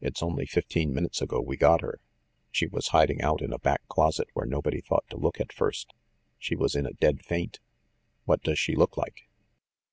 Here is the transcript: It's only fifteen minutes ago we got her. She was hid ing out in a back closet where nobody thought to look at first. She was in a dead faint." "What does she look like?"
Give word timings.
It's 0.00 0.22
only 0.22 0.46
fifteen 0.46 0.94
minutes 0.94 1.20
ago 1.20 1.40
we 1.40 1.56
got 1.56 1.80
her. 1.80 1.98
She 2.52 2.68
was 2.68 2.90
hid 2.90 3.10
ing 3.10 3.20
out 3.22 3.42
in 3.42 3.52
a 3.52 3.58
back 3.58 3.80
closet 3.88 4.28
where 4.32 4.46
nobody 4.46 4.80
thought 4.80 5.02
to 5.10 5.16
look 5.16 5.40
at 5.40 5.52
first. 5.52 5.92
She 6.38 6.54
was 6.54 6.76
in 6.76 6.86
a 6.86 6.92
dead 6.92 7.24
faint." 7.24 7.58
"What 8.24 8.40
does 8.44 8.60
she 8.60 8.76
look 8.76 8.96
like?" 8.96 9.26